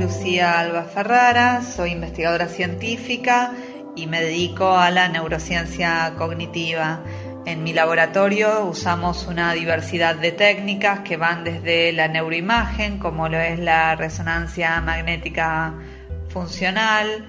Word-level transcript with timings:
Lucía 0.00 0.60
Alba 0.60 0.84
Ferrara, 0.84 1.62
soy 1.62 1.90
investigadora 1.90 2.46
científica 2.46 3.52
y 3.96 4.06
me 4.06 4.20
dedico 4.20 4.76
a 4.76 4.90
la 4.90 5.08
neurociencia 5.08 6.14
cognitiva. 6.16 7.02
En 7.46 7.64
mi 7.64 7.72
laboratorio 7.72 8.64
usamos 8.66 9.26
una 9.26 9.52
diversidad 9.54 10.14
de 10.14 10.30
técnicas 10.30 11.00
que 11.00 11.16
van 11.16 11.42
desde 11.42 11.92
la 11.92 12.06
neuroimagen, 12.06 12.98
como 12.98 13.28
lo 13.28 13.38
es 13.38 13.58
la 13.58 13.96
resonancia 13.96 14.80
magnética 14.80 15.74
funcional, 16.28 17.26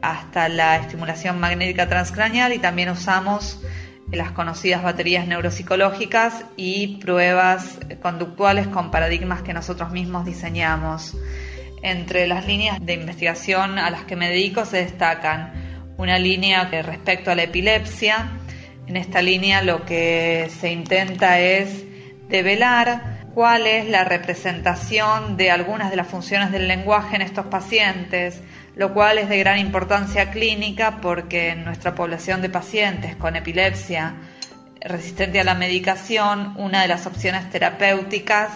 hasta 0.00 0.48
la 0.48 0.76
estimulación 0.76 1.40
magnética 1.40 1.88
transcraneal 1.88 2.52
y 2.52 2.60
también 2.60 2.90
usamos 2.90 3.60
las 4.12 4.30
conocidas 4.30 4.84
baterías 4.84 5.26
neuropsicológicas 5.26 6.44
y 6.56 6.98
pruebas 6.98 7.78
conductuales 8.00 8.68
con 8.68 8.92
paradigmas 8.92 9.42
que 9.42 9.54
nosotros 9.54 9.90
mismos 9.90 10.24
diseñamos. 10.24 11.16
Entre 11.82 12.28
las 12.28 12.46
líneas 12.46 12.78
de 12.80 12.94
investigación 12.94 13.78
a 13.78 13.90
las 13.90 14.04
que 14.04 14.14
me 14.14 14.28
dedico 14.28 14.64
se 14.64 14.78
destacan 14.78 15.52
una 15.96 16.16
línea 16.18 16.64
respecto 16.64 17.32
a 17.32 17.34
la 17.34 17.42
epilepsia. 17.42 18.30
En 18.86 18.96
esta 18.96 19.20
línea 19.20 19.62
lo 19.62 19.84
que 19.84 20.48
se 20.60 20.70
intenta 20.70 21.40
es 21.40 21.84
develar 22.28 23.20
cuál 23.34 23.66
es 23.66 23.88
la 23.88 24.04
representación 24.04 25.36
de 25.36 25.50
algunas 25.50 25.90
de 25.90 25.96
las 25.96 26.06
funciones 26.06 26.52
del 26.52 26.68
lenguaje 26.68 27.16
en 27.16 27.22
estos 27.22 27.46
pacientes, 27.46 28.40
lo 28.76 28.94
cual 28.94 29.18
es 29.18 29.28
de 29.28 29.38
gran 29.38 29.58
importancia 29.58 30.30
clínica 30.30 30.98
porque 31.00 31.50
en 31.50 31.64
nuestra 31.64 31.96
población 31.96 32.42
de 32.42 32.48
pacientes 32.48 33.16
con 33.16 33.34
epilepsia 33.34 34.14
resistente 34.80 35.40
a 35.40 35.44
la 35.44 35.54
medicación, 35.54 36.54
una 36.58 36.82
de 36.82 36.88
las 36.88 37.06
opciones 37.06 37.50
terapéuticas 37.50 38.52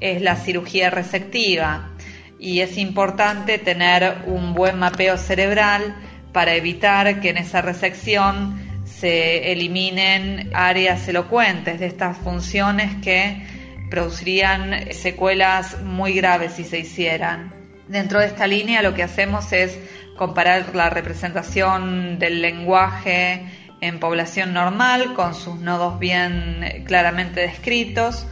es 0.00 0.20
la 0.20 0.36
cirugía 0.36 0.90
resectiva 0.90 1.95
y 2.38 2.60
es 2.60 2.76
importante 2.76 3.58
tener 3.58 4.22
un 4.26 4.54
buen 4.54 4.78
mapeo 4.78 5.16
cerebral 5.16 5.96
para 6.32 6.54
evitar 6.54 7.20
que 7.20 7.30
en 7.30 7.38
esa 7.38 7.62
resección 7.62 8.60
se 8.84 9.52
eliminen 9.52 10.50
áreas 10.54 11.08
elocuentes 11.08 11.80
de 11.80 11.86
estas 11.86 12.16
funciones 12.18 12.94
que 13.02 13.42
producirían 13.90 14.92
secuelas 14.92 15.80
muy 15.82 16.12
graves 16.12 16.52
si 16.52 16.64
se 16.64 16.78
hicieran. 16.78 17.52
Dentro 17.88 18.20
de 18.20 18.26
esta 18.26 18.46
línea 18.46 18.82
lo 18.82 18.94
que 18.94 19.02
hacemos 19.02 19.52
es 19.52 19.78
comparar 20.16 20.74
la 20.74 20.90
representación 20.90 22.18
del 22.18 22.42
lenguaje 22.42 23.46
en 23.80 24.00
población 24.00 24.52
normal 24.52 25.14
con 25.14 25.34
sus 25.34 25.56
nodos 25.60 25.98
bien 25.98 26.84
claramente 26.86 27.40
descritos 27.40 28.26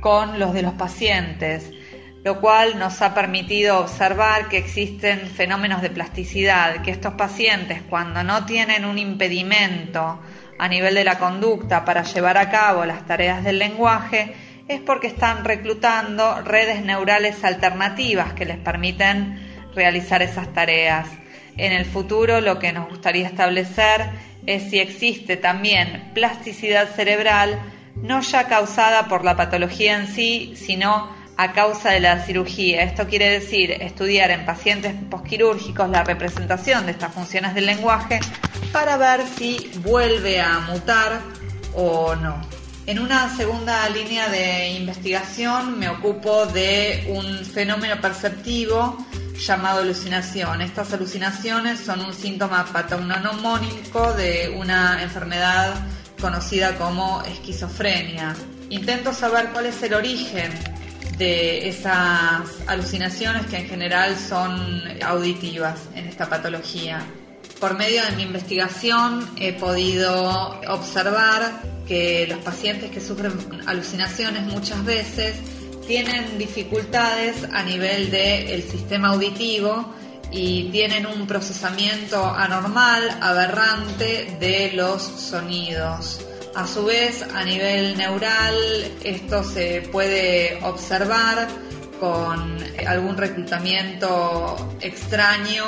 con 0.00 0.38
los 0.38 0.54
de 0.54 0.62
los 0.62 0.74
pacientes 0.74 1.70
lo 2.24 2.40
cual 2.40 2.78
nos 2.78 3.02
ha 3.02 3.12
permitido 3.12 3.78
observar 3.80 4.48
que 4.48 4.56
existen 4.56 5.28
fenómenos 5.28 5.82
de 5.82 5.90
plasticidad, 5.90 6.80
que 6.82 6.90
estos 6.90 7.14
pacientes 7.14 7.82
cuando 7.82 8.24
no 8.24 8.46
tienen 8.46 8.86
un 8.86 8.98
impedimento 8.98 10.20
a 10.58 10.68
nivel 10.68 10.94
de 10.94 11.04
la 11.04 11.18
conducta 11.18 11.84
para 11.84 12.02
llevar 12.02 12.38
a 12.38 12.50
cabo 12.50 12.86
las 12.86 13.06
tareas 13.06 13.44
del 13.44 13.58
lenguaje, 13.58 14.34
es 14.68 14.80
porque 14.80 15.08
están 15.08 15.44
reclutando 15.44 16.40
redes 16.40 16.82
neurales 16.82 17.44
alternativas 17.44 18.32
que 18.32 18.46
les 18.46 18.56
permiten 18.56 19.38
realizar 19.74 20.22
esas 20.22 20.50
tareas. 20.54 21.06
En 21.58 21.72
el 21.72 21.84
futuro 21.84 22.40
lo 22.40 22.58
que 22.58 22.72
nos 22.72 22.88
gustaría 22.88 23.26
establecer 23.26 24.08
es 24.46 24.70
si 24.70 24.78
existe 24.78 25.36
también 25.36 26.10
plasticidad 26.14 26.88
cerebral, 26.88 27.58
no 27.96 28.22
ya 28.22 28.48
causada 28.48 29.08
por 29.08 29.24
la 29.24 29.36
patología 29.36 29.96
en 29.96 30.06
sí, 30.06 30.54
sino 30.56 31.23
a 31.36 31.52
causa 31.52 31.90
de 31.90 32.00
la 32.00 32.24
cirugía. 32.24 32.82
Esto 32.82 33.06
quiere 33.06 33.28
decir 33.28 33.72
estudiar 33.72 34.30
en 34.30 34.44
pacientes 34.44 34.94
posquirúrgicos 35.10 35.88
la 35.90 36.04
representación 36.04 36.86
de 36.86 36.92
estas 36.92 37.12
funciones 37.12 37.54
del 37.54 37.66
lenguaje 37.66 38.20
para 38.72 38.96
ver 38.96 39.22
si 39.26 39.70
vuelve 39.82 40.40
a 40.40 40.60
mutar 40.60 41.20
o 41.74 42.14
no. 42.14 42.40
En 42.86 42.98
una 42.98 43.34
segunda 43.34 43.88
línea 43.88 44.28
de 44.28 44.72
investigación 44.72 45.78
me 45.78 45.88
ocupo 45.88 46.46
de 46.46 47.06
un 47.08 47.44
fenómeno 47.44 47.98
perceptivo 48.00 48.98
llamado 49.38 49.80
alucinación. 49.80 50.60
Estas 50.60 50.92
alucinaciones 50.92 51.80
son 51.80 52.00
un 52.00 52.12
síntoma 52.12 52.66
patognomónico 52.66 54.12
de 54.12 54.54
una 54.56 55.02
enfermedad 55.02 55.74
conocida 56.20 56.76
como 56.76 57.22
esquizofrenia. 57.22 58.36
Intento 58.68 59.12
saber 59.12 59.48
cuál 59.52 59.66
es 59.66 59.82
el 59.82 59.94
origen 59.94 60.52
de 61.18 61.68
esas 61.68 62.48
alucinaciones 62.66 63.46
que 63.46 63.58
en 63.58 63.68
general 63.68 64.16
son 64.16 64.82
auditivas 65.02 65.80
en 65.94 66.06
esta 66.06 66.28
patología. 66.28 67.04
Por 67.60 67.76
medio 67.78 68.04
de 68.04 68.12
mi 68.12 68.22
investigación 68.24 69.30
he 69.38 69.52
podido 69.52 70.60
observar 70.68 71.62
que 71.86 72.26
los 72.28 72.38
pacientes 72.38 72.90
que 72.90 73.00
sufren 73.00 73.32
alucinaciones 73.66 74.42
muchas 74.42 74.84
veces 74.84 75.36
tienen 75.86 76.38
dificultades 76.38 77.36
a 77.52 77.62
nivel 77.62 78.10
del 78.10 78.62
sistema 78.62 79.08
auditivo 79.08 79.94
y 80.30 80.70
tienen 80.70 81.06
un 81.06 81.26
procesamiento 81.26 82.24
anormal, 82.26 83.18
aberrante 83.20 84.36
de 84.40 84.72
los 84.74 85.02
sonidos. 85.02 86.20
A 86.54 86.68
su 86.68 86.84
vez, 86.84 87.20
a 87.34 87.44
nivel 87.44 87.96
neural, 87.96 88.54
esto 89.02 89.42
se 89.42 89.88
puede 89.90 90.60
observar 90.62 91.48
con 91.98 92.56
algún 92.86 93.16
reclutamiento 93.16 94.76
extraño 94.80 95.64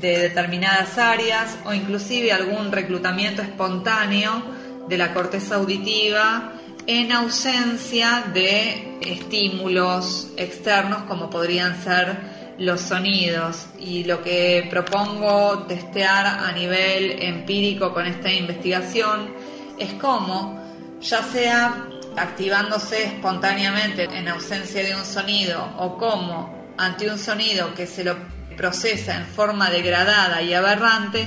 de 0.00 0.18
determinadas 0.18 0.98
áreas 0.98 1.56
o 1.64 1.72
inclusive 1.72 2.32
algún 2.32 2.72
reclutamiento 2.72 3.40
espontáneo 3.40 4.42
de 4.88 4.98
la 4.98 5.14
corteza 5.14 5.56
auditiva 5.56 6.54
en 6.88 7.12
ausencia 7.12 8.24
de 8.34 8.98
estímulos 9.02 10.32
externos 10.36 11.02
como 11.04 11.30
podrían 11.30 11.80
ser 11.84 12.16
los 12.58 12.80
sonidos. 12.80 13.66
Y 13.78 14.02
lo 14.02 14.24
que 14.24 14.66
propongo 14.68 15.66
testear 15.68 16.26
a 16.26 16.50
nivel 16.50 17.22
empírico 17.22 17.94
con 17.94 18.06
esta 18.06 18.32
investigación 18.32 19.55
es 19.78 19.94
como, 19.94 20.60
ya 21.00 21.22
sea 21.22 21.86
activándose 22.16 23.04
espontáneamente 23.04 24.04
en 24.04 24.28
ausencia 24.28 24.82
de 24.82 24.94
un 24.94 25.04
sonido 25.04 25.68
o 25.78 25.98
como 25.98 26.74
ante 26.78 27.10
un 27.10 27.18
sonido 27.18 27.74
que 27.74 27.86
se 27.86 28.04
lo 28.04 28.16
procesa 28.56 29.16
en 29.16 29.26
forma 29.26 29.70
degradada 29.70 30.42
y 30.42 30.54
aberrante, 30.54 31.26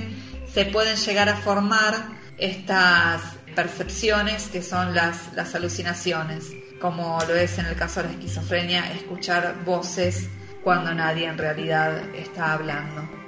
se 0.51 0.65
pueden 0.65 0.97
llegar 0.97 1.29
a 1.29 1.35
formar 1.35 1.95
estas 2.38 3.21
percepciones 3.56 4.47
que 4.47 4.62
son 4.62 4.95
las, 4.95 5.33
las 5.33 5.53
alucinaciones, 5.53 6.45
como 6.79 7.19
lo 7.27 7.35
es 7.35 7.57
en 7.59 7.65
el 7.65 7.75
caso 7.75 8.01
de 8.01 8.07
la 8.07 8.13
esquizofrenia, 8.13 8.91
escuchar 8.94 9.63
voces 9.65 10.29
cuando 10.63 10.94
nadie 10.94 11.25
en 11.25 11.38
realidad 11.38 12.15
está 12.15 12.53
hablando. 12.53 13.19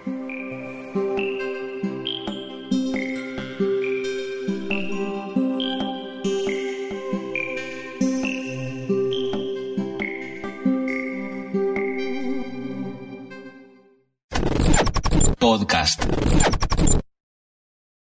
Podcast. 15.41 16.60